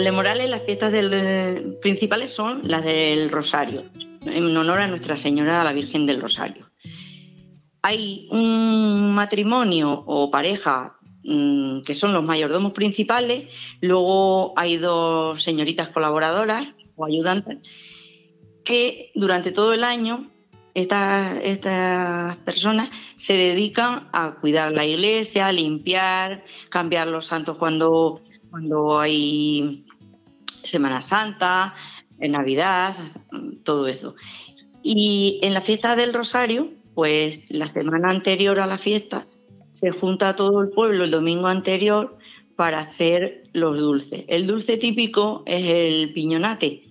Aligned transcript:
Valdemorales 0.00 0.48
las 0.48 0.62
fiestas 0.62 0.94
principales 1.82 2.32
son 2.32 2.62
las 2.64 2.82
del 2.82 3.30
Rosario, 3.30 3.82
en 4.24 4.56
honor 4.56 4.78
a 4.78 4.86
Nuestra 4.86 5.14
Señora 5.14 5.62
la 5.62 5.74
Virgen 5.74 6.06
del 6.06 6.22
Rosario. 6.22 6.70
Hay 7.82 8.26
un 8.30 9.12
matrimonio 9.12 10.02
o 10.06 10.30
pareja 10.30 10.96
mm, 11.22 11.82
que 11.82 11.92
son 11.92 12.14
los 12.14 12.24
mayordomos 12.24 12.72
principales, 12.72 13.50
luego 13.82 14.54
hay 14.56 14.78
dos 14.78 15.42
señoritas 15.42 15.90
colaboradoras 15.90 16.66
o 16.96 17.04
ayudantes 17.04 17.58
que 18.64 19.12
durante 19.14 19.52
todo 19.52 19.74
el 19.74 19.84
año 19.84 20.30
estas, 20.72 21.36
estas 21.42 22.38
personas 22.38 22.88
se 23.16 23.34
dedican 23.34 24.08
a 24.14 24.36
cuidar 24.40 24.72
la 24.72 24.86
iglesia, 24.86 25.48
a 25.48 25.52
limpiar, 25.52 26.42
cambiar 26.70 27.06
los 27.08 27.26
santos 27.26 27.58
cuando, 27.58 28.22
cuando 28.50 28.98
hay 28.98 29.84
Semana 30.62 31.00
Santa, 31.00 31.74
Navidad, 32.18 32.96
todo 33.64 33.86
eso. 33.86 34.14
Y 34.82 35.40
en 35.42 35.54
la 35.54 35.60
fiesta 35.60 35.96
del 35.96 36.14
Rosario, 36.14 36.68
pues 36.94 37.50
la 37.50 37.66
semana 37.66 38.10
anterior 38.10 38.60
a 38.60 38.66
la 38.66 38.78
fiesta 38.78 39.26
se 39.70 39.90
junta 39.90 40.36
todo 40.36 40.60
el 40.62 40.70
pueblo 40.70 41.04
el 41.04 41.10
domingo 41.10 41.46
anterior 41.46 42.18
para 42.56 42.80
hacer 42.80 43.44
los 43.52 43.78
dulces. 43.78 44.24
El 44.28 44.46
dulce 44.46 44.76
típico 44.76 45.42
es 45.46 45.66
el 45.66 46.12
piñonate, 46.12 46.90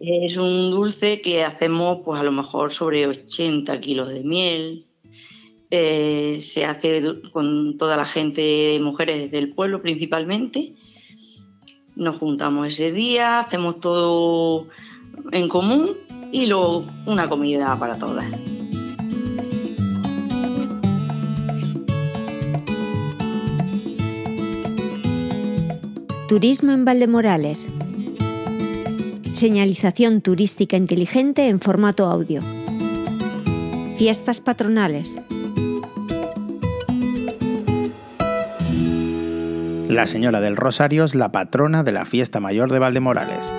es 0.00 0.36
un 0.36 0.70
dulce 0.70 1.20
que 1.20 1.42
hacemos 1.42 1.98
pues 2.04 2.20
a 2.20 2.24
lo 2.24 2.30
mejor 2.30 2.72
sobre 2.72 3.06
80 3.06 3.80
kilos 3.80 4.08
de 4.08 4.22
miel. 4.22 4.86
Eh, 5.70 6.38
se 6.40 6.64
hace 6.64 7.02
con 7.32 7.76
toda 7.76 7.96
la 7.96 8.06
gente, 8.06 8.78
mujeres 8.80 9.30
del 9.30 9.52
pueblo 9.54 9.82
principalmente. 9.82 10.74
Nos 11.98 12.16
juntamos 12.18 12.68
ese 12.68 12.92
día, 12.92 13.40
hacemos 13.40 13.80
todo 13.80 14.66
en 15.32 15.48
común 15.48 15.90
y 16.30 16.46
luego 16.46 16.84
una 17.06 17.28
comida 17.28 17.76
para 17.76 17.98
todas. 17.98 18.24
Turismo 26.28 26.72
en 26.72 26.84
Valdemorales 26.84 27.68
Señalización 29.34 30.20
turística 30.20 30.76
inteligente 30.76 31.48
en 31.48 31.60
formato 31.60 32.06
audio. 32.06 32.42
Fiestas 33.96 34.40
patronales. 34.40 35.20
La 39.88 40.06
Señora 40.06 40.40
del 40.40 40.56
Rosario 40.56 41.04
es 41.04 41.14
la 41.14 41.32
patrona 41.32 41.82
de 41.82 41.92
la 41.92 42.04
Fiesta 42.04 42.40
Mayor 42.40 42.70
de 42.70 42.78
Valdemorales. 42.78 43.50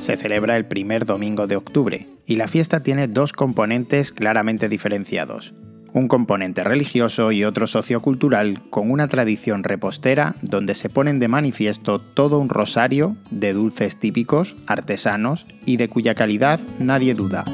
Se 0.00 0.16
celebra 0.16 0.56
el 0.56 0.64
primer 0.64 1.04
domingo 1.04 1.46
de 1.46 1.56
octubre 1.56 2.08
y 2.26 2.36
la 2.36 2.48
fiesta 2.48 2.82
tiene 2.82 3.06
dos 3.06 3.32
componentes 3.32 4.12
claramente 4.12 4.68
diferenciados 4.68 5.52
un 5.92 6.08
componente 6.08 6.64
religioso 6.64 7.32
y 7.32 7.44
otro 7.44 7.66
sociocultural 7.66 8.60
con 8.70 8.90
una 8.90 9.08
tradición 9.08 9.64
repostera 9.64 10.34
donde 10.42 10.74
se 10.74 10.88
ponen 10.88 11.18
de 11.18 11.28
manifiesto 11.28 12.00
todo 12.00 12.38
un 12.38 12.48
rosario 12.48 13.16
de 13.30 13.52
dulces 13.52 13.98
típicos, 13.98 14.56
artesanos 14.66 15.46
y 15.66 15.76
de 15.76 15.88
cuya 15.88 16.14
calidad 16.14 16.60
nadie 16.78 17.14
duda. 17.14 17.44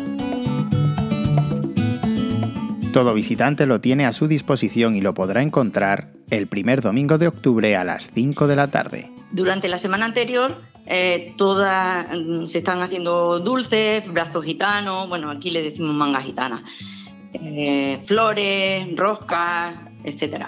Todo 2.92 3.12
visitante 3.12 3.66
lo 3.66 3.80
tiene 3.80 4.06
a 4.06 4.12
su 4.12 4.26
disposición 4.26 4.96
y 4.96 5.02
lo 5.02 5.12
podrá 5.12 5.42
encontrar 5.42 6.15
el 6.30 6.46
primer 6.46 6.80
domingo 6.82 7.18
de 7.18 7.28
octubre 7.28 7.76
a 7.76 7.84
las 7.84 8.10
5 8.12 8.46
de 8.46 8.56
la 8.56 8.68
tarde. 8.68 9.10
Durante 9.32 9.68
la 9.68 9.78
semana 9.78 10.04
anterior 10.04 10.56
eh, 10.86 11.34
todas 11.36 12.06
mm, 12.12 12.46
se 12.46 12.58
están 12.58 12.80
haciendo 12.80 13.40
dulces, 13.40 14.10
brazos 14.12 14.44
gitanos, 14.44 15.08
bueno, 15.08 15.30
aquí 15.30 15.50
le 15.50 15.62
decimos 15.62 15.94
manga 15.94 16.20
gitana. 16.20 16.62
Eh, 17.32 18.00
flores, 18.04 18.86
roscas, 18.96 19.76
etc. 20.04 20.46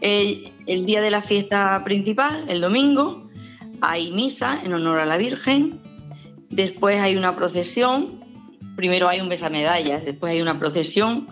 El, 0.00 0.86
día 0.86 1.00
de 1.00 1.10
la 1.10 1.22
fiesta 1.22 1.82
principal, 1.84 2.44
el 2.48 2.60
domingo, 2.60 3.28
hay 3.80 4.12
misa 4.12 4.60
en 4.64 4.72
honor 4.72 5.00
a 5.00 5.06
la 5.06 5.16
Virgen, 5.16 5.80
después 6.50 7.00
hay 7.00 7.16
una 7.16 7.36
procesión, 7.36 8.20
primero 8.76 9.08
hay 9.08 9.20
un 9.20 9.28
besamedallas, 9.28 10.04
después 10.04 10.32
hay 10.32 10.40
una 10.40 10.58
procesión 10.58 11.26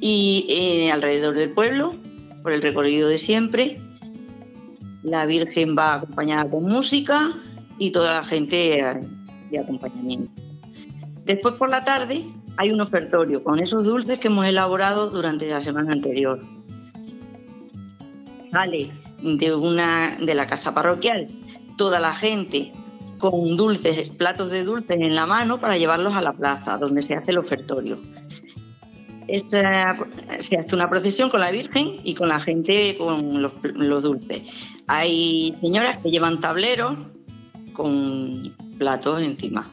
y 0.00 0.46
eh, 0.48 0.90
alrededor 0.90 1.34
del 1.34 1.50
pueblo, 1.50 1.94
por 2.42 2.52
el 2.52 2.62
recorrido 2.62 3.08
de 3.08 3.18
siempre, 3.18 3.78
la 5.02 5.26
Virgen 5.26 5.76
va 5.76 5.94
acompañada 5.94 6.48
con 6.48 6.64
música 6.64 7.32
y 7.78 7.90
toda 7.90 8.14
la 8.14 8.24
gente 8.24 8.98
de 9.50 9.58
acompañamiento. 9.58 10.30
Después 11.24 11.54
por 11.54 11.68
la 11.68 11.84
tarde 11.84 12.24
hay 12.56 12.70
un 12.70 12.80
ofertorio 12.80 13.42
con 13.42 13.60
esos 13.60 13.84
dulces 13.84 14.18
que 14.18 14.28
hemos 14.28 14.46
elaborado 14.46 15.10
durante 15.10 15.48
la 15.48 15.62
semana 15.62 15.92
anterior. 15.92 16.40
Sale 18.50 18.90
de 19.22 19.54
una 19.54 20.16
de 20.20 20.34
la 20.34 20.46
casa 20.46 20.74
parroquial 20.74 21.28
toda 21.76 22.00
la 22.00 22.12
gente 22.12 22.72
con 23.18 23.56
dulces, 23.56 24.10
platos 24.10 24.50
de 24.50 24.64
dulces 24.64 25.00
en 25.00 25.14
la 25.14 25.26
mano 25.26 25.58
para 25.58 25.76
llevarlos 25.76 26.14
a 26.14 26.20
la 26.20 26.32
plaza 26.32 26.76
donde 26.76 27.02
se 27.02 27.14
hace 27.14 27.30
el 27.30 27.38
ofertorio. 27.38 27.98
Se 29.38 30.56
hace 30.56 30.74
una 30.74 30.88
procesión 30.88 31.30
con 31.30 31.40
la 31.40 31.50
Virgen 31.50 32.00
y 32.04 32.14
con 32.14 32.28
la 32.28 32.40
gente 32.40 32.96
con 32.96 33.42
los, 33.42 33.52
los 33.74 34.02
dulces. 34.02 34.42
Hay 34.86 35.54
señoras 35.60 35.98
que 35.98 36.10
llevan 36.10 36.40
tableros 36.40 36.96
con 37.72 38.54
platos 38.78 39.22
encima. 39.22 39.68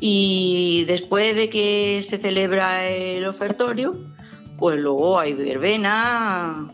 Y 0.00 0.84
después 0.86 1.36
de 1.36 1.50
que 1.50 2.00
se 2.02 2.18
celebra 2.18 2.88
el 2.88 3.26
ofertorio, 3.26 3.94
pues 4.58 4.78
luego 4.78 5.18
hay 5.18 5.34
verbena 5.34 6.70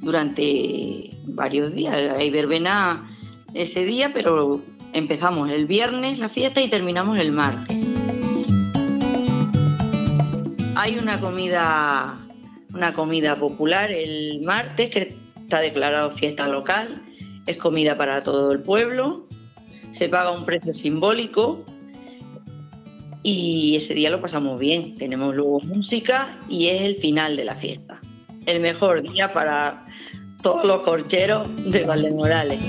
durante 0.00 1.10
varios 1.24 1.72
días. 1.72 1.96
Hay 2.16 2.30
verbena 2.30 3.10
ese 3.54 3.84
día, 3.84 4.12
pero 4.12 4.62
empezamos 4.92 5.50
el 5.50 5.66
viernes 5.66 6.18
la 6.18 6.28
fiesta 6.28 6.60
y 6.60 6.68
terminamos 6.68 7.18
el 7.18 7.32
martes. 7.32 7.77
Hay 10.80 10.96
una 10.96 11.18
comida, 11.18 12.16
una 12.72 12.92
comida 12.92 13.34
popular 13.34 13.90
el 13.90 14.42
martes 14.44 14.90
que 14.90 15.12
está 15.36 15.58
declarado 15.58 16.12
fiesta 16.12 16.46
local. 16.46 17.02
Es 17.46 17.56
comida 17.56 17.96
para 17.96 18.22
todo 18.22 18.52
el 18.52 18.60
pueblo. 18.60 19.26
Se 19.90 20.08
paga 20.08 20.30
un 20.30 20.44
precio 20.44 20.72
simbólico 20.74 21.64
y 23.24 23.74
ese 23.74 23.94
día 23.94 24.08
lo 24.08 24.20
pasamos 24.20 24.60
bien. 24.60 24.94
Tenemos 24.94 25.34
luego 25.34 25.58
música 25.62 26.38
y 26.48 26.68
es 26.68 26.82
el 26.82 26.94
final 26.94 27.34
de 27.34 27.44
la 27.44 27.56
fiesta. 27.56 28.00
El 28.46 28.60
mejor 28.60 29.02
día 29.02 29.32
para 29.32 29.84
todos 30.42 30.64
los 30.64 30.82
corcheros 30.82 31.48
de 31.72 31.82
Valdemorales. 31.82 32.60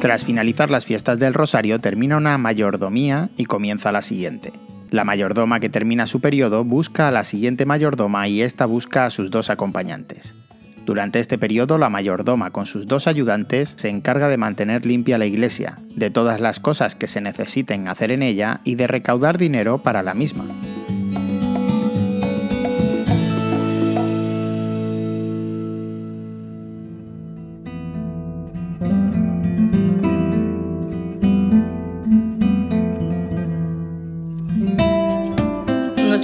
Tras 0.00 0.24
finalizar 0.24 0.68
las 0.68 0.84
fiestas 0.84 1.20
del 1.20 1.32
Rosario 1.32 1.78
termina 1.80 2.16
una 2.16 2.36
mayordomía 2.38 3.28
y 3.36 3.44
comienza 3.44 3.92
la 3.92 4.02
siguiente. 4.02 4.52
La 4.90 5.04
mayordoma 5.04 5.60
que 5.60 5.68
termina 5.68 6.06
su 6.06 6.20
periodo 6.20 6.64
busca 6.64 7.08
a 7.08 7.10
la 7.10 7.24
siguiente 7.24 7.66
mayordoma 7.66 8.28
y 8.28 8.42
esta 8.42 8.66
busca 8.66 9.04
a 9.04 9.10
sus 9.10 9.30
dos 9.30 9.50
acompañantes. 9.50 10.34
Durante 10.86 11.18
este 11.18 11.36
periodo, 11.36 11.78
la 11.78 11.88
mayordoma 11.88 12.52
con 12.52 12.64
sus 12.64 12.86
dos 12.86 13.08
ayudantes 13.08 13.74
se 13.76 13.88
encarga 13.88 14.28
de 14.28 14.36
mantener 14.36 14.86
limpia 14.86 15.18
la 15.18 15.26
iglesia, 15.26 15.78
de 15.96 16.10
todas 16.10 16.40
las 16.40 16.60
cosas 16.60 16.94
que 16.94 17.08
se 17.08 17.20
necesiten 17.20 17.88
hacer 17.88 18.12
en 18.12 18.22
ella 18.22 18.60
y 18.62 18.76
de 18.76 18.86
recaudar 18.86 19.36
dinero 19.36 19.78
para 19.78 20.04
la 20.04 20.14
misma. 20.14 20.44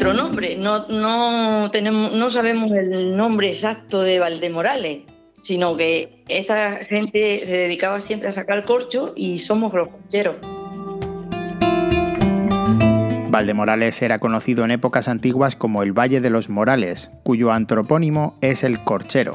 No, 0.02 1.70
tenemos, 1.70 2.14
no 2.14 2.31
sabemos 2.31 2.72
el 2.72 3.16
nombre 3.16 3.49
exacto 3.49 4.02
de 4.02 4.19
Valdemorales, 4.19 5.02
sino 5.40 5.76
que 5.76 6.22
esa 6.28 6.76
gente 6.84 7.44
se 7.44 7.56
dedicaba 7.56 8.00
siempre 8.00 8.28
a 8.28 8.32
sacar 8.32 8.64
corcho 8.64 9.12
y 9.14 9.38
somos 9.38 9.72
los 9.75 9.88
corcheros. 9.88 10.37
Valdemorales 13.31 14.02
era 14.02 14.19
conocido 14.19 14.64
en 14.64 14.72
épocas 14.72 15.08
antiguas 15.08 15.56
como 15.56 15.82
el 15.82 15.93
Valle 15.93 16.20
de 16.20 16.28
los 16.28 16.50
Morales, 16.50 17.10
cuyo 17.22 17.50
antropónimo 17.50 18.37
es 18.43 18.62
el 18.62 18.78
corchero, 18.84 19.32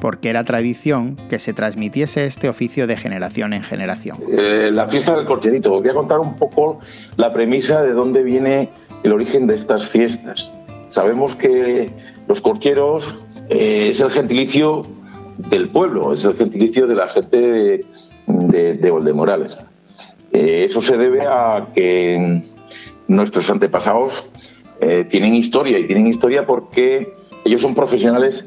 porque 0.00 0.28
era 0.30 0.42
tradición 0.42 1.16
que 1.28 1.38
se 1.38 1.52
transmitiese 1.52 2.24
este 2.24 2.48
oficio 2.48 2.88
de 2.88 2.96
generación 2.96 3.52
en 3.52 3.62
generación. 3.62 4.16
Eh, 4.32 4.70
la 4.72 4.88
fiesta 4.88 5.16
del 5.16 5.24
corcherito, 5.24 5.70
voy 5.70 5.88
a 5.88 5.94
contar 5.94 6.18
un 6.18 6.36
poco 6.36 6.80
la 7.16 7.32
premisa 7.32 7.80
de 7.82 7.92
dónde 7.92 8.24
viene 8.24 8.70
el 9.08 9.14
origen 9.14 9.46
de 9.46 9.54
estas 9.54 9.88
fiestas. 9.88 10.52
Sabemos 10.90 11.34
que 11.34 11.90
los 12.28 12.42
corcheros 12.42 13.14
eh, 13.48 13.88
es 13.88 14.00
el 14.00 14.10
gentilicio 14.10 14.82
del 15.38 15.70
pueblo, 15.70 16.12
es 16.12 16.26
el 16.26 16.34
gentilicio 16.34 16.86
de 16.86 16.94
la 16.94 17.08
gente 17.08 17.40
de, 17.40 17.84
de, 18.26 18.74
de 18.74 18.90
Valdemorales. 18.90 19.58
Eh, 20.32 20.66
eso 20.68 20.82
se 20.82 20.98
debe 20.98 21.22
a 21.22 21.68
que 21.74 22.42
nuestros 23.06 23.48
antepasados 23.50 24.24
eh, 24.80 25.06
tienen 25.08 25.34
historia 25.34 25.78
y 25.78 25.86
tienen 25.86 26.06
historia 26.06 26.44
porque 26.44 27.14
ellos 27.46 27.62
son 27.62 27.74
profesionales 27.74 28.44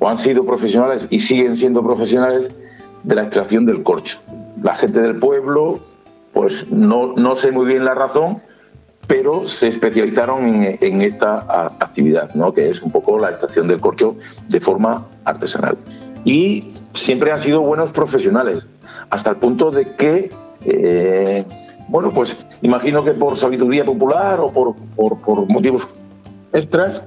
o 0.00 0.08
han 0.08 0.18
sido 0.18 0.44
profesionales 0.44 1.06
y 1.10 1.20
siguen 1.20 1.56
siendo 1.56 1.84
profesionales 1.84 2.50
de 3.04 3.14
la 3.14 3.22
extracción 3.22 3.64
del 3.64 3.84
corcho. 3.84 4.18
La 4.60 4.74
gente 4.74 5.00
del 5.00 5.20
pueblo, 5.20 5.78
pues 6.32 6.68
no, 6.68 7.14
no 7.14 7.36
sé 7.36 7.52
muy 7.52 7.66
bien 7.66 7.84
la 7.84 7.94
razón, 7.94 8.42
pero 9.10 9.44
se 9.44 9.66
especializaron 9.66 10.44
en, 10.80 11.02
esta 11.02 11.40
actividad, 11.80 12.32
¿no? 12.36 12.54
que 12.54 12.70
es 12.70 12.80
un 12.80 12.92
poco 12.92 13.18
la 13.18 13.30
extracción 13.30 13.66
del 13.66 13.80
corcho 13.80 14.14
de 14.48 14.60
forma 14.60 15.08
artesanal. 15.24 15.76
Y 16.24 16.74
siempre 16.94 17.32
han 17.32 17.40
sido 17.40 17.60
buenos 17.60 17.90
profesionales, 17.90 18.64
hasta 19.10 19.30
el 19.30 19.36
punto 19.38 19.72
de 19.72 19.96
que 19.96 20.30
eh, 20.64 21.44
bueno, 21.88 22.10
pues 22.10 22.36
imagino 22.62 23.04
que 23.04 23.10
por 23.10 23.36
sabiduría 23.36 23.84
popular 23.84 24.38
o 24.38 24.52
por, 24.52 24.76
por, 24.94 25.48
motivos 25.48 25.88
extras 26.52 27.02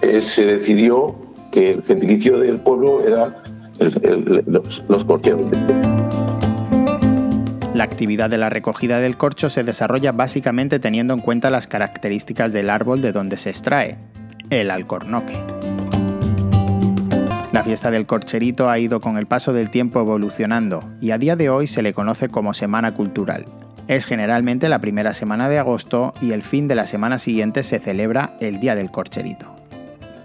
eh, 0.00 0.20
se 0.20 0.46
decidió 0.46 1.16
que 1.50 1.72
el 1.72 1.82
gentilicio 1.82 2.38
del 2.38 2.60
pueblo 2.60 3.04
era 3.04 3.42
los, 4.46 4.84
los 4.88 5.04
corcheros. 5.04 5.50
La 7.82 7.86
actividad 7.86 8.30
de 8.30 8.38
la 8.38 8.48
recogida 8.48 9.00
del 9.00 9.16
corcho 9.16 9.50
se 9.50 9.64
desarrolla 9.64 10.12
básicamente 10.12 10.78
teniendo 10.78 11.14
en 11.14 11.20
cuenta 11.20 11.50
las 11.50 11.66
características 11.66 12.52
del 12.52 12.70
árbol 12.70 13.02
de 13.02 13.10
donde 13.10 13.36
se 13.36 13.50
extrae, 13.50 13.98
el 14.50 14.70
alcornoque. 14.70 15.34
La 17.50 17.64
fiesta 17.64 17.90
del 17.90 18.06
corcherito 18.06 18.70
ha 18.70 18.78
ido 18.78 19.00
con 19.00 19.18
el 19.18 19.26
paso 19.26 19.52
del 19.52 19.72
tiempo 19.72 19.98
evolucionando 19.98 20.84
y 21.00 21.10
a 21.10 21.18
día 21.18 21.34
de 21.34 21.50
hoy 21.50 21.66
se 21.66 21.82
le 21.82 21.92
conoce 21.92 22.28
como 22.28 22.54
Semana 22.54 22.92
Cultural. 22.92 23.46
Es 23.88 24.06
generalmente 24.06 24.68
la 24.68 24.80
primera 24.80 25.12
semana 25.12 25.48
de 25.48 25.58
agosto 25.58 26.14
y 26.22 26.30
el 26.30 26.44
fin 26.44 26.68
de 26.68 26.76
la 26.76 26.86
semana 26.86 27.18
siguiente 27.18 27.64
se 27.64 27.80
celebra 27.80 28.34
el 28.38 28.60
Día 28.60 28.76
del 28.76 28.92
Corcherito. 28.92 29.61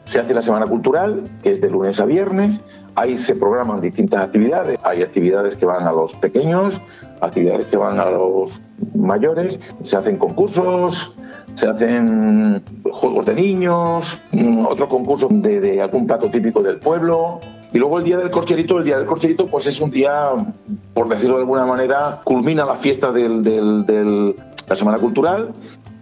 Se 0.07 0.19
hace 0.19 0.33
la 0.33 0.42
Semana 0.42 0.65
Cultural, 0.65 1.21
que 1.44 1.51
es 1.51 1.62
de 1.62 1.69
lunes 1.69 2.00
a 2.00 2.06
viernes, 2.06 2.62
ahí 2.95 3.18
se 3.18 3.36
programan 3.36 3.81
distintas 3.81 4.25
actividades, 4.25 4.80
hay 4.83 5.04
actividades 5.04 5.57
que 5.57 5.65
van 5.65 5.86
a 5.86 5.92
los 5.92 6.13
pequeños, 6.13 6.81
actividades 7.19 7.68
que 7.68 7.75
van 7.75 8.00
a 8.00 8.09
los 8.09 8.62
mayores, 8.95 9.59
se 9.83 9.98
hacen 9.98 10.18
concursos, 10.18 11.13
se 11.56 11.68
hacen 11.68 12.63
juegos 12.89 13.25
de 13.25 13.36
niños, 13.36 14.18
mm, 14.31 14.65
otro 14.65 14.88
concurso 14.88 15.27
de, 15.30 15.81
algún 15.81 16.07
plato 16.07 16.31
típico 16.31 16.63
del 16.63 16.77
pueblo. 16.77 17.42
Y 17.74 17.77
luego 17.77 18.00
el 18.00 18.06
día 18.06 18.18
del 18.18 18.31
corcherito, 18.31 18.77
el 18.77 18.86
día 18.86 18.98
del 18.98 19.06
corcherito 19.06 19.48
pues 19.48 19.68
es 19.68 19.81
un 19.81 19.92
día, 19.92 20.30
por 20.94 21.09
decirlo 21.09 21.36
de 21.36 21.42
alguna 21.42 21.65
manera, 21.65 22.21
culmina 22.24 22.65
la 22.65 22.75
fiesta 22.75 23.12
de 23.12 24.33
la 24.68 24.75
Semana 24.75 25.00
Cultural. 25.00 25.51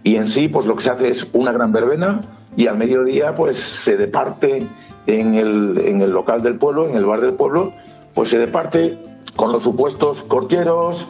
Y 0.04 0.14
en 0.14 0.28
sí 0.28 0.46
pues 0.46 0.64
lo 0.64 0.76
que 0.76 0.82
se 0.82 0.90
hace 0.90 1.08
es 1.08 1.26
una 1.32 1.50
gran 1.50 1.72
verbena 1.72 2.20
y 2.56 2.66
al 2.66 2.76
mediodía 2.76 3.34
pues 3.34 3.58
se 3.58 3.96
departe 3.96 4.66
en 5.06 5.34
el, 5.34 5.80
en 5.84 6.02
el 6.02 6.10
local 6.10 6.42
del 6.42 6.56
pueblo, 6.56 6.88
en 6.88 6.96
el 6.96 7.04
bar 7.04 7.20
del 7.20 7.34
pueblo, 7.34 7.72
pues 8.14 8.30
se 8.30 8.38
departe 8.38 8.98
con 9.36 9.52
los 9.52 9.62
supuestos 9.62 10.22
corcheros, 10.22 11.06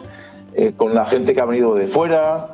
eh, 0.54 0.72
con 0.76 0.94
la 0.94 1.06
gente 1.06 1.34
que 1.34 1.40
ha 1.40 1.44
venido 1.44 1.74
de 1.74 1.86
fuera, 1.86 2.50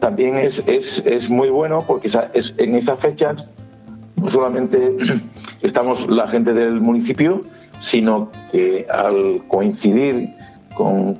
también 0.00 0.36
es, 0.36 0.62
es, 0.66 1.30
muy 1.30 1.48
bueno 1.48 1.82
porque 1.86 2.08
es, 2.34 2.54
en 2.58 2.74
esas 2.74 2.98
fechas 2.98 3.48
no 4.16 4.28
solamente 4.28 4.96
estamos 5.62 6.08
la 6.08 6.26
gente 6.26 6.52
del 6.52 6.80
municipio, 6.80 7.42
sino 7.78 8.30
que 8.52 8.86
al 8.90 9.42
coincidir 9.48 10.34
con, 10.76 11.18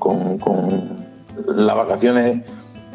las 1.47 1.77
vacaciones 1.77 2.43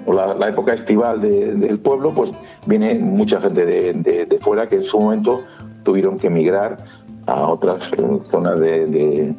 o 0.06 0.14
la, 0.14 0.48
época 0.48 0.74
estival 0.74 1.22
del 1.22 1.80
pueblo, 1.80 2.14
pues 2.14 2.32
viene 2.66 2.96
mucha 2.96 3.40
gente 3.42 3.66
de, 3.66 4.40
fuera 4.42 4.68
que 4.68 4.78
en 4.78 4.84
su 4.84 5.00
momento 5.00 5.44
tuvieron 5.84 6.18
que 6.18 6.28
emigrar 6.28 6.78
a 7.26 7.48
otras 7.48 7.92
zonas 8.30 8.60
de, 8.60 9.36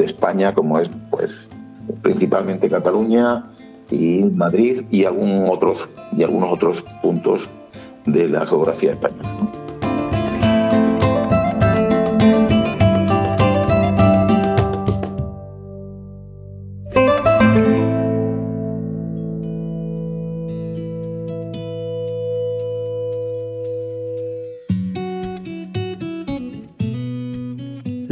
España, 0.00 0.54
como 0.54 0.78
es 0.78 0.90
pues 1.10 1.48
principalmente 2.00 2.68
Cataluña, 2.68 3.44
y 3.90 4.24
Madrid 4.24 4.82
y, 4.90 5.04
algún 5.04 5.48
otros, 5.50 5.88
y 6.16 6.22
algunos 6.22 6.52
otros 6.52 6.82
puntos 7.02 7.50
de 8.06 8.28
la 8.28 8.46
geografía 8.46 8.92
española. 8.92 9.61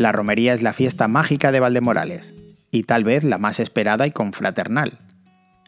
La 0.00 0.12
romería 0.12 0.54
es 0.54 0.62
la 0.62 0.72
fiesta 0.72 1.08
mágica 1.08 1.52
de 1.52 1.60
Valdemorales, 1.60 2.32
y 2.70 2.84
tal 2.84 3.04
vez 3.04 3.22
la 3.22 3.36
más 3.36 3.60
esperada 3.60 4.06
y 4.06 4.12
confraternal 4.12 4.92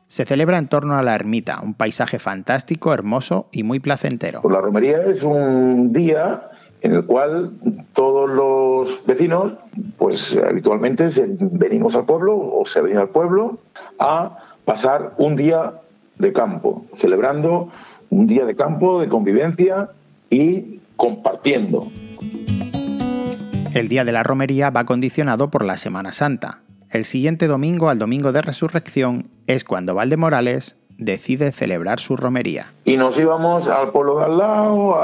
se 0.06 0.24
celebra 0.24 0.56
en 0.56 0.68
torno 0.68 0.94
a 0.94 1.02
la 1.02 1.14
ermita, 1.14 1.60
un 1.62 1.74
paisaje 1.74 2.18
fantástico, 2.18 2.94
hermoso 2.94 3.50
y 3.52 3.62
muy 3.62 3.78
placentero. 3.78 4.40
Pues 4.40 4.54
la 4.54 4.62
romería 4.62 5.02
es 5.04 5.22
un 5.22 5.92
día 5.92 6.48
en 6.80 6.94
el 6.94 7.04
cual 7.04 7.52
todos 7.92 8.30
los 8.30 9.04
vecinos, 9.04 9.52
pues 9.98 10.34
habitualmente 10.38 11.08
venimos 11.38 11.94
al 11.94 12.06
pueblo 12.06 12.34
o 12.34 12.64
se 12.64 12.80
ven 12.80 12.96
al 12.96 13.10
pueblo 13.10 13.58
a 13.98 14.38
pasar 14.64 15.12
un 15.18 15.36
día 15.36 15.74
de 16.16 16.32
campo, 16.32 16.86
celebrando 16.94 17.68
un 18.08 18.26
día 18.26 18.46
de 18.46 18.56
campo, 18.56 18.98
de 18.98 19.10
convivencia 19.10 19.90
y 20.30 20.80
compartiendo. 20.96 21.86
El 23.74 23.88
día 23.88 24.04
de 24.04 24.12
la 24.12 24.22
romería 24.22 24.68
va 24.68 24.84
condicionado 24.84 25.50
por 25.50 25.64
la 25.64 25.78
Semana 25.78 26.12
Santa, 26.12 26.60
el 26.90 27.06
siguiente 27.06 27.46
domingo 27.46 27.88
al 27.88 27.98
domingo 27.98 28.30
de 28.30 28.42
resurrección 28.42 29.30
es 29.46 29.64
cuando 29.64 29.94
Valdemorales 29.94 30.76
decide 30.98 31.52
celebrar 31.52 31.98
su 31.98 32.18
romería. 32.18 32.66
Y 32.84 32.98
nos 32.98 33.18
íbamos 33.18 33.68
al 33.68 33.92
pueblo 33.92 34.18
de 34.18 34.24
al 34.26 34.36
lado, 34.36 34.94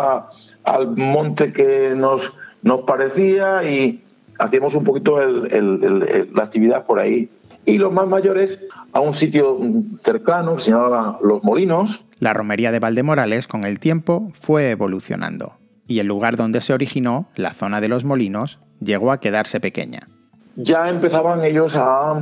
al 0.64 0.96
monte 0.96 1.50
que 1.54 1.94
nos, 1.96 2.34
nos 2.60 2.82
parecía 2.82 3.64
y 3.64 4.04
hacíamos 4.38 4.74
un 4.74 4.84
poquito 4.84 5.18
la 5.18 6.42
actividad 6.42 6.84
por 6.84 6.98
ahí. 6.98 7.30
Y 7.64 7.78
los 7.78 7.90
más 7.90 8.06
mayores 8.06 8.60
a 8.92 9.00
un 9.00 9.14
sitio 9.14 9.58
cercano 10.02 10.56
que 10.56 10.62
se 10.64 10.72
llamaba 10.72 11.18
Los 11.22 11.42
Molinos. 11.42 12.04
La 12.18 12.34
romería 12.34 12.70
de 12.70 12.80
Valdemorales 12.80 13.46
con 13.46 13.64
el 13.64 13.78
tiempo 13.78 14.28
fue 14.34 14.70
evolucionando 14.72 15.54
y 15.88 15.98
el 15.98 16.06
lugar 16.06 16.36
donde 16.36 16.60
se 16.60 16.72
originó, 16.72 17.26
la 17.34 17.52
zona 17.52 17.80
de 17.80 17.88
los 17.88 18.04
molinos, 18.04 18.60
llegó 18.80 19.10
a 19.10 19.18
quedarse 19.18 19.58
pequeña 19.58 20.06
ya 20.58 20.90
empezaban 20.90 21.44
ellos 21.44 21.76
a, 21.76 22.20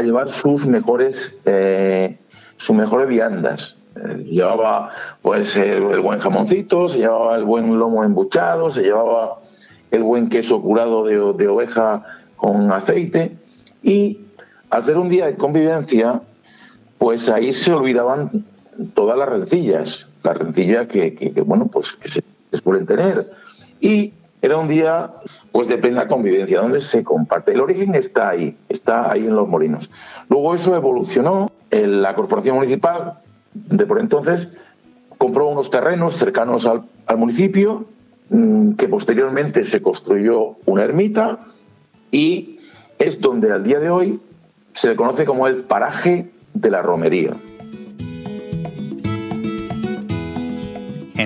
llevar 0.00 0.30
sus 0.30 0.64
mejores, 0.64 1.36
eh, 1.44 2.16
sus 2.56 2.76
mejores 2.76 3.08
viandas. 3.08 3.78
Eh, 3.96 4.24
llevaba 4.30 4.90
pues 5.22 5.56
el, 5.56 6.00
buen 6.00 6.20
jamoncito, 6.20 6.88
se 6.88 6.98
llevaba 6.98 7.36
el 7.36 7.44
buen 7.44 7.78
lomo 7.78 8.04
embuchado, 8.04 8.70
se 8.70 8.82
llevaba 8.82 9.40
el 9.90 10.02
buen 10.04 10.28
queso 10.28 10.62
curado 10.62 11.04
de, 11.04 11.48
oveja 11.48 12.04
con 12.36 12.70
aceite 12.70 13.36
y 13.82 14.20
al 14.70 14.84
ser 14.84 14.96
un 14.96 15.08
día 15.08 15.26
de 15.26 15.34
convivencia, 15.34 16.20
pues 16.98 17.28
ahí 17.28 17.52
se 17.52 17.72
olvidaban 17.72 18.44
todas 18.94 19.18
las 19.18 19.28
rencillas, 19.28 20.06
las 20.22 20.38
rencillas 20.38 20.86
que, 20.86 21.32
bueno, 21.44 21.66
pues 21.66 21.92
que 21.94 22.08
se 22.08 22.22
suelen 22.52 22.86
tener. 22.86 23.30
Y 23.80 24.12
era 24.40 24.56
un 24.56 24.68
día 24.68 25.10
pues 25.52 25.68
de 25.68 25.78
plena 25.78 26.08
convivencia, 26.08 26.60
donde 26.60 26.80
se 26.80 27.02
comparte. 27.04 27.52
El 27.52 27.60
origen 27.60 27.94
está 27.94 28.30
ahí, 28.30 28.56
está 28.68 29.10
ahí 29.10 29.26
en 29.26 29.34
los 29.34 29.48
molinos. 29.48 29.90
Luego 30.28 30.54
eso 30.54 30.74
evolucionó, 30.74 31.50
en 31.70 32.02
la 32.02 32.14
corporación 32.14 32.56
municipal 32.56 33.18
de 33.52 33.86
por 33.86 33.98
entonces 33.98 34.48
compró 35.16 35.48
unos 35.48 35.70
terrenos 35.70 36.16
cercanos 36.16 36.66
al, 36.66 36.84
municipio, 37.16 37.86
mm, 38.30 38.72
que 38.72 38.88
posteriormente 38.88 39.64
se 39.64 39.82
construyó 39.82 40.56
una 40.64 40.84
ermita 40.84 41.40
y 42.10 42.60
es 42.98 43.20
donde 43.20 43.52
al 43.52 43.64
día 43.64 43.80
de 43.80 43.90
hoy 43.90 44.20
se 44.72 44.88
le 44.88 44.96
conoce 44.96 45.24
como 45.24 45.48
el 45.48 45.64
paraje 45.64 46.30
de 46.54 46.70
la 46.70 46.82
romería. 46.82 47.32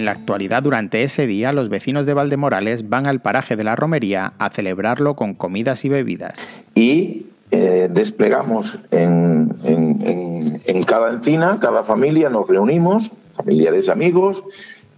En 0.03 0.07
la 0.07 0.11
actualidad, 0.11 0.65
durante 0.65 1.05
ese 1.05 1.29
día, 1.29 1.53
los 1.53 1.69
vecinos 1.69 2.07
de 2.07 2.15
Valdemorales 2.15 2.89
van 2.89 3.07
al 3.07 3.21
paraje 3.21 3.55
de 3.55 3.63
la 3.63 3.77
romería 3.77 4.33
a 4.41 4.51
celebrarlo 4.51 5.15
con 5.15 5.35
comidas 5.35 5.85
y 5.85 5.91
bebidas. 5.91 6.33
Y 6.75 7.27
eh, 7.53 7.89
desplegamos 7.89 8.77
en, 8.91 9.55
en, 9.63 10.83
cada 10.83 11.13
encina, 11.13 11.61
cada 11.61 11.85
familia, 11.85 12.29
nos 12.31 12.49
reunimos, 12.49 13.13
familiares, 13.37 13.89
amigos, 13.89 14.43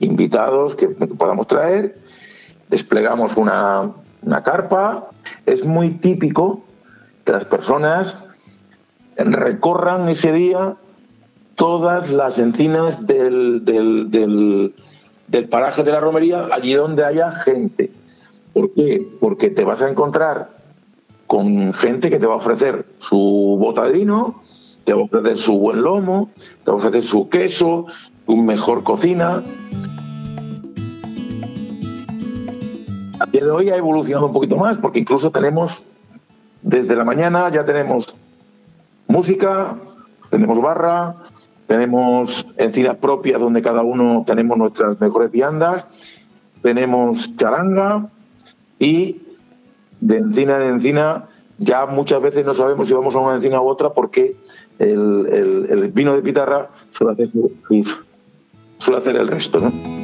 invitados 0.00 0.74
que, 0.74 0.88
podamos 0.88 1.48
traer, 1.48 1.98
desplegamos 2.70 3.36
una, 3.36 3.92
carpa. 4.42 5.10
Es 5.44 5.66
muy 5.66 5.90
típico 5.90 6.64
que 7.26 7.32
las 7.32 7.44
personas 7.44 8.16
recorran 9.18 10.08
ese 10.08 10.32
día 10.32 10.76
todas 11.56 12.10
las 12.10 12.38
encinas 12.38 13.06
del, 13.06 13.66
del, 13.66 14.74
paraje 15.48 15.82
de 15.82 15.92
la 15.92 16.00
romería, 16.00 16.48
allí 16.52 16.74
donde 16.74 17.04
haya 17.04 17.32
gente. 17.32 17.90
¿Por 18.52 18.72
qué? 18.72 19.06
Porque 19.20 19.50
te 19.50 19.64
vas 19.64 19.82
a 19.82 19.90
encontrar 19.90 20.50
con 21.26 21.72
gente 21.74 22.10
que 22.10 22.18
te 22.18 22.26
va 22.26 22.34
a 22.34 22.38
ofrecer 22.38 22.86
su 22.98 23.56
bota 23.58 23.84
de 23.84 23.92
vino, 23.92 24.40
te 24.84 24.92
va 24.92 25.00
a 25.00 25.04
ofrecer 25.04 25.38
su 25.38 25.58
buen 25.58 25.82
lomo, 25.82 26.30
te 26.64 26.70
va 26.70 26.76
a 26.76 26.80
ofrecer 26.80 27.04
su 27.04 27.28
queso, 27.28 27.86
su 28.26 28.36
mejor 28.36 28.84
cocina. 28.84 29.42
A 33.18 33.26
día 33.26 33.44
de 33.44 33.50
hoy 33.50 33.70
ha 33.70 33.76
evolucionado 33.76 34.26
un 34.26 34.32
poquito 34.32 34.56
más 34.56 34.76
porque 34.76 34.98
incluso 34.98 35.30
tenemos, 35.30 35.82
desde 36.62 36.94
la 36.94 37.04
mañana 37.04 37.50
ya 37.50 37.64
tenemos 37.64 38.16
música, 39.08 39.76
tenemos 40.30 40.60
barra, 40.60 41.16
tenemos 41.66 42.46
encinas 42.56 42.96
propias 42.96 43.40
donde 43.40 43.62
cada 43.62 43.82
uno 43.82 44.24
tenemos 44.26 44.56
nuestras 44.58 45.00
mejores 45.00 45.30
viandas, 45.30 45.86
tenemos 46.62 47.36
charanga 47.36 48.08
y 48.78 49.22
de 50.00 50.16
encina 50.18 50.56
en 50.56 50.74
encina 50.74 51.28
ya 51.58 51.86
muchas 51.86 52.20
veces 52.20 52.44
no 52.44 52.52
sabemos 52.52 52.88
si 52.88 52.94
vamos 52.94 53.14
a 53.14 53.18
una 53.18 53.36
encina 53.36 53.60
u 53.60 53.68
otra 53.68 53.90
porque 53.90 54.36
el, 54.78 55.90
vino 55.94 56.14
de 56.14 56.22
pitarra 56.22 56.70
suele 56.90 57.12
hacer, 57.12 57.30
suele 58.78 58.98
hacer 58.98 59.16
el 59.16 59.28
resto. 59.28 59.60
¿no? 59.60 60.03